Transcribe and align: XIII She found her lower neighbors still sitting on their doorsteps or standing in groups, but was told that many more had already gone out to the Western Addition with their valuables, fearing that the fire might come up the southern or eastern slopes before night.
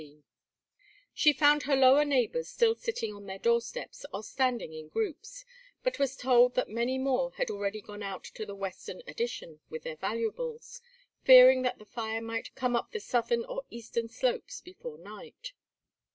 XIII 0.01 0.23
She 1.13 1.31
found 1.31 1.61
her 1.63 1.75
lower 1.75 2.03
neighbors 2.03 2.49
still 2.49 2.73
sitting 2.73 3.13
on 3.13 3.27
their 3.27 3.37
doorsteps 3.37 4.03
or 4.11 4.23
standing 4.23 4.73
in 4.73 4.87
groups, 4.87 5.45
but 5.83 5.99
was 5.99 6.15
told 6.15 6.55
that 6.55 6.67
many 6.71 6.97
more 6.97 7.33
had 7.33 7.51
already 7.51 7.81
gone 7.81 8.01
out 8.01 8.23
to 8.23 8.43
the 8.43 8.55
Western 8.55 9.03
Addition 9.05 9.59
with 9.69 9.83
their 9.83 9.97
valuables, 9.97 10.81
fearing 11.23 11.61
that 11.61 11.77
the 11.77 11.85
fire 11.85 12.19
might 12.19 12.55
come 12.55 12.75
up 12.75 12.93
the 12.93 12.99
southern 12.99 13.45
or 13.45 13.61
eastern 13.69 14.09
slopes 14.09 14.59
before 14.59 14.97
night. 14.97 15.53